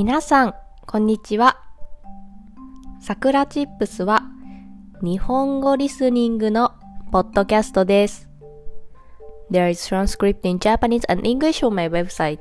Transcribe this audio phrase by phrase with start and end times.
[0.00, 0.54] 皆さん、
[0.86, 1.58] こんにちは。
[3.02, 4.22] さくらチップスは
[5.02, 6.72] 日本語リスニングの
[7.12, 8.26] ポッドキャストです。
[9.50, 12.38] There is transcript in Japanese and English on my website.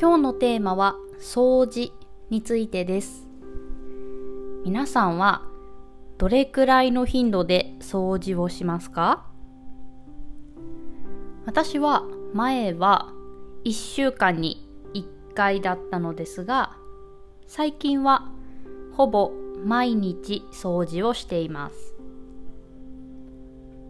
[0.00, 1.92] 今日のテーマは掃除
[2.30, 3.28] についてです。
[4.64, 5.42] 皆さんは
[6.24, 9.26] どれくらいの頻度で掃除をしますか？
[11.44, 13.12] 私は前は
[13.66, 16.78] 1週間に1回だったのですが
[17.46, 18.30] 最近は
[18.94, 19.32] ほぼ
[19.66, 21.94] 毎日掃除をしています。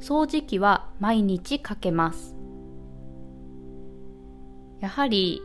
[0.00, 2.34] 掃除機は毎日かけます。
[4.80, 5.40] やはり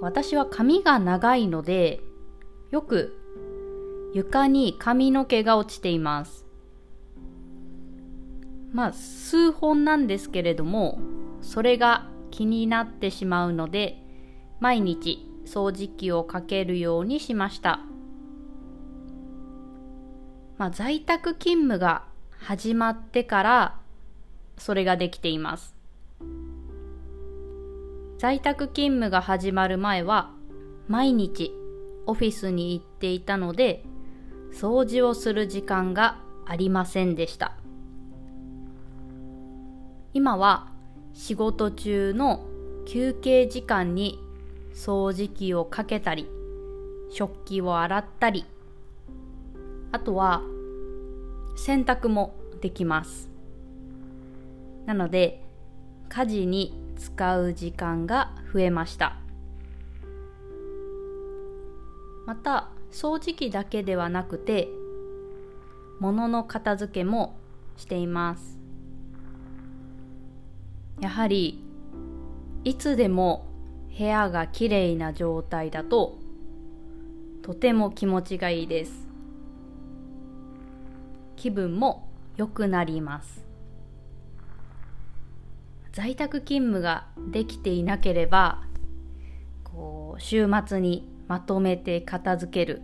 [0.00, 2.00] 私は髪が長いので
[2.72, 3.14] よく
[4.14, 6.46] 床に髪の毛が落ちています。
[8.72, 10.98] まあ数本なんですけれども
[11.40, 14.02] それが気になってしまうので
[14.60, 17.80] 毎日掃除機をかけるようにしました。
[20.58, 22.04] まあ在宅勤務が
[22.38, 23.78] 始まってから
[24.56, 25.74] それができています。
[28.18, 30.32] 在宅勤務が始まる前は
[30.88, 31.54] 毎日
[32.06, 33.84] オフィスに行っていたので
[34.52, 37.54] 掃除をする時間がありませんでした。
[40.14, 40.68] 今は
[41.12, 42.44] 仕事中の
[42.86, 44.18] 休憩時間に
[44.74, 46.28] 掃除機をかけたり
[47.10, 48.44] 食器を洗ったり
[49.92, 50.42] あとは
[51.56, 53.28] 洗濯もできます。
[54.86, 55.42] なので
[56.08, 59.16] 家事に使う時間が増えました。
[62.26, 64.68] また掃除機だけではなくて
[66.00, 67.36] 物の片付けも
[67.76, 68.58] しています。
[71.00, 71.62] やはり
[72.64, 73.46] いつでも
[73.96, 76.18] 部屋がきれいな状態だと
[77.42, 79.08] とても気持ちがいいです。
[81.36, 83.44] 気分も良くなります。
[85.92, 88.62] 在宅勤務ができていなければ
[89.64, 92.82] こう週末にまとめて片付ける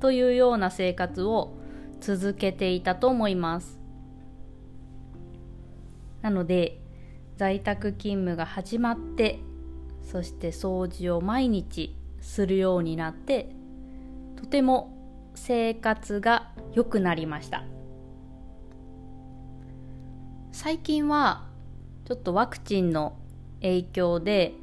[0.00, 1.58] というような生活を
[2.00, 3.78] 続けていたと思います。
[6.22, 6.80] なので
[7.36, 9.40] 在宅勤務が始まって
[10.02, 13.50] そして掃除を毎日するようになって
[14.36, 14.96] とても
[15.34, 17.64] 生活が良くなりました。
[20.52, 21.48] 最近は
[22.04, 23.16] ちょっとワクチンの
[23.62, 24.54] 影響で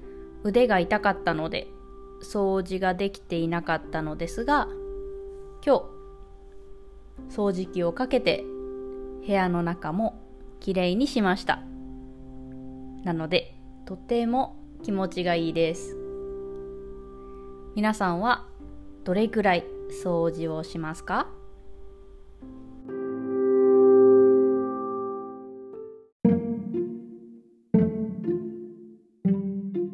[0.44, 1.68] 腕が痛かったので
[2.22, 4.68] 掃除ができていなかったのですが
[5.66, 5.84] 今
[7.30, 8.44] 日掃除機をかけて
[9.26, 10.22] 部屋の中も
[10.60, 11.62] きれいにしました。
[13.04, 15.96] なのでとても気持ちがいいです。
[17.76, 18.46] 皆さんは
[19.04, 19.66] どれくらい
[20.04, 21.28] 掃除をしますか？